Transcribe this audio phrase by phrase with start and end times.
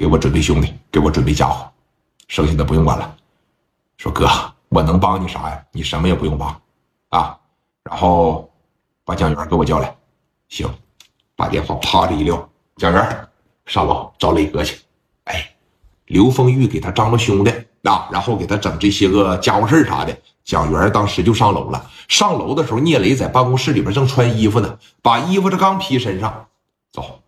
[0.00, 1.70] 给我准备兄弟，给我准备家伙，
[2.26, 3.14] 剩下的不用管了。
[3.98, 4.26] 说哥，
[4.70, 5.62] 我能帮你啥呀？
[5.72, 6.58] 你什么也不用帮，
[7.10, 7.38] 啊，
[7.82, 8.50] 然后
[9.04, 9.94] 把蒋元给我叫来。
[10.48, 10.66] 行，
[11.36, 13.28] 把电话啪的一撂，蒋元
[13.66, 14.80] 上楼找磊哥去。
[15.24, 15.54] 哎，
[16.06, 17.50] 刘丰玉给他张罗兄弟
[17.82, 20.18] 啊，然后给他整这些个家伙事啥的。
[20.44, 21.90] 蒋元当时就上楼了。
[22.08, 26.48] 上楼的时候，聂磊在办公室里边正穿衣服呢，把衣服这刚披身上，
[26.90, 27.20] 走，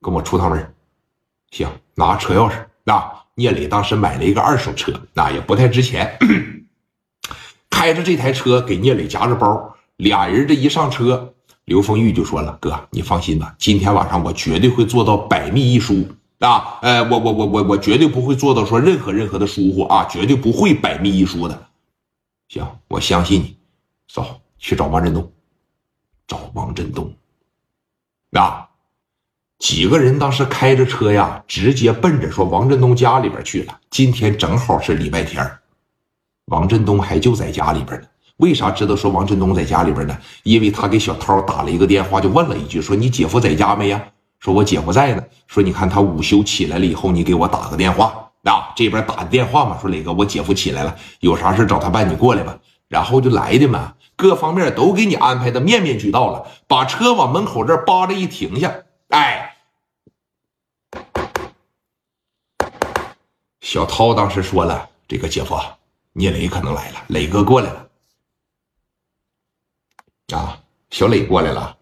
[0.00, 0.74] 跟我出趟门。
[1.52, 2.54] 行，拿车钥匙。
[2.84, 6.18] 那聂磊当时买了一个二手车，那也不太值钱。
[7.70, 11.34] 开着这台车给聂磊夹着包，俩人这一上车，
[11.64, 16.06] 刘丰玉就说了：“哥，你放心吧，今天晚上我绝对会做到百密一疏
[16.38, 16.78] 啊！
[16.82, 21.66] 哎，我我我我我绝对不会做到说任何任何的疏忽啊，绝对不会百密一疏的。
[22.48, 23.56] 行，我相信你。
[24.06, 25.32] 走，去找王振东，
[26.26, 27.12] 找王振东。
[28.32, 28.68] 啊。”
[29.58, 33.78] 几个人当时开着车呀，直接奔着说王振东家里边去了。
[33.90, 35.48] 今天正好是礼拜天
[36.46, 38.06] 王振东还就在家里边呢。
[38.38, 40.18] 为啥知道说王振东在家里边呢？
[40.42, 44.04] 因为他给小涛打了一个电话，就问了一句说：“你姐夫在家没呀？”
[44.40, 56.44] 说：“我姐夫在呢。”说：“你看他午休起来了以后，你给我打个电话啊。”这边打的电话嘛，说：“磊哥，我姐夫起来了，有啥事找他办，你过来吧。”然后就来的嘛，各方面都给你安排的面面俱到了。
[56.66, 58.74] 把车往门口这扒着一停下，
[59.10, 59.43] 哎。
[63.64, 65.58] 小涛当时说了：“这个姐夫，
[66.12, 67.88] 聂磊可能来了，磊哥过来了。”
[70.36, 70.60] 啊，
[70.90, 71.74] 小磊过来了，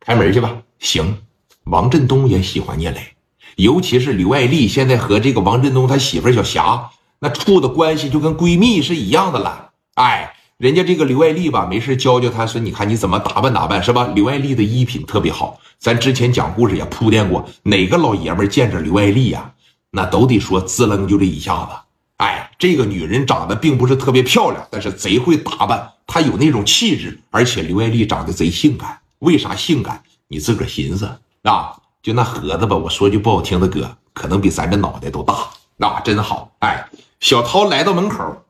[0.00, 0.54] 开门去吧。
[0.80, 1.16] 行，
[1.64, 3.16] 王振东也喜欢聂磊，
[3.56, 9.70] 尤其是刘爱丽，现在和这个王振东他媳妇小霞那处的关系就跟闺蜜是一样的了。
[9.94, 14.06] 哎，人家这个刘爱丽吧，没事教教他，说你看你怎么打扮打扮是吧？
[14.14, 19.54] 刘爱丽的衣品特别好，咱之前讲故事也铺垫过，哪个老爷们见着刘爱丽呀？
[19.90, 21.72] 那都得说滋楞就这一下子，
[22.18, 29.00] 哎，这个女人长得并不是特别漂亮，但是贼会打扮，她有那种气质，而且刘爱丽长得贼性感。
[29.18, 30.02] 为啥性感？
[30.28, 31.76] 你自个儿寻思啊！
[32.02, 35.34] 就那盒子吧，我说句不好听的，哥，可能比咱这脑袋都大。
[35.76, 36.88] 那真好，哎，
[37.20, 38.44] 小涛来到门口，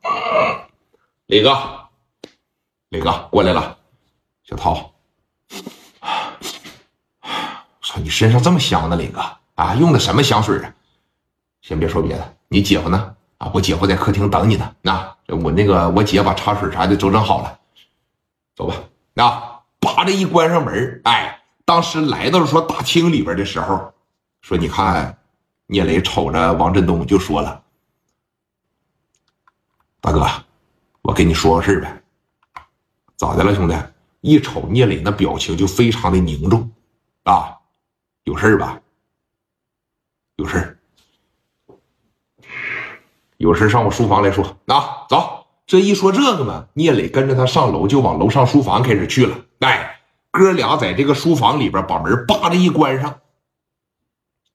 [1.25, 1.57] 磊哥，
[2.89, 3.77] 磊哥过来了。
[4.47, 4.93] 小涛，
[7.81, 9.21] 操，你身上这么香呢，磊哥
[9.55, 10.73] 啊，用的什么香水啊？
[11.61, 13.15] 先别说别的，你姐夫呢？
[13.37, 14.75] 啊，我姐夫在客厅等你呢。
[14.81, 17.59] 那我那个我姐把茶水啥的都整好了，
[18.55, 18.75] 走吧。
[19.13, 23.93] 那叭的一关上门，哎，当时来到说大厅里边的时候，
[24.41, 25.17] 说你看，
[25.67, 27.63] 聂磊瞅着王振东就说了
[30.01, 30.27] ：“大哥，
[31.01, 32.03] 我跟你说个事呗。
[33.15, 33.75] 咋的了，兄弟？
[34.21, 36.71] 一瞅聂磊那表情就非常的凝重，
[37.23, 37.57] 啊，
[38.23, 38.79] 有事儿吧？
[40.35, 40.77] 有事儿。”
[43.41, 45.47] 有事上我书房来说，啊，走。
[45.65, 49.35] 这一说这个嘛，聂磊跟着他上楼，就往楼上书房开始去了。
[49.61, 53.19] 哎，哥俩在这个书房里边把门叭的一关上，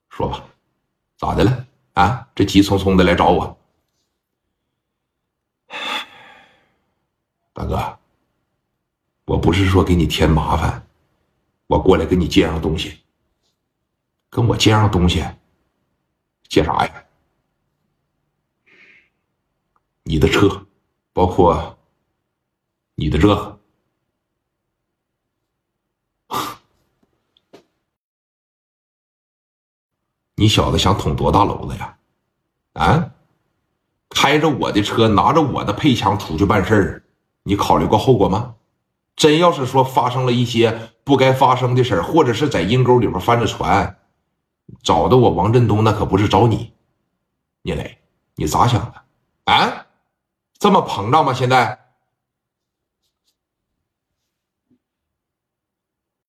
[0.09, 0.45] 说吧，
[1.19, 1.67] 咋的了？
[1.95, 3.59] 啊，这急匆匆的来找我，
[7.53, 7.99] 大哥，
[9.25, 10.87] 我不是说给你添麻烦，
[11.67, 13.01] 我过来跟你借样东西，
[14.31, 15.25] 跟我借样东西，
[16.49, 17.03] 借啥呀？
[20.09, 20.65] 你的车，
[21.13, 21.77] 包括
[22.95, 23.59] 你的这，
[30.37, 31.99] 你小子想捅多大娄子呀？
[32.75, 33.11] 啊，
[34.11, 37.03] 开着我的车，拿着我的配枪出去办事儿，
[37.43, 38.55] 你考虑过后果吗？
[39.17, 43.99] 真要是说发生了一些不该发生的事儿，或者是在阴沟里边翻着船，
[44.85, 46.73] 找的我王振东，那可不是找你，
[47.63, 47.99] 聂磊，
[48.37, 49.03] 你咋想的？
[49.53, 49.86] 啊？
[50.59, 51.33] 这么膨胀吗？
[51.33, 51.79] 现在